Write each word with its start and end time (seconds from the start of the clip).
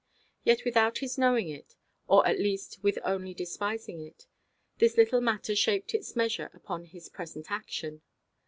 Yet 0.43 0.65
without 0.65 0.97
his 0.97 1.19
knowing 1.19 1.47
it, 1.49 1.75
or 2.07 2.25
at 2.25 2.39
least 2.39 2.79
with 2.81 2.97
only 3.03 3.35
despising 3.35 3.99
it, 4.03 4.25
this 4.79 4.97
little 4.97 5.21
matter 5.21 5.53
shaped 5.55 5.93
its 5.93 6.15
measure 6.15 6.49
upon 6.55 6.85
his 6.85 7.07
present 7.07 7.51
action. 7.51 8.01